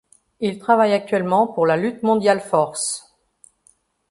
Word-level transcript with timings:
Il 0.39 0.57
travaille 0.57 0.93
actuellement 0.93 1.45
pour 1.45 1.67
la 1.67 1.77
lutte 1.77 2.01
mondiale 2.01 2.39
force. 2.41 3.15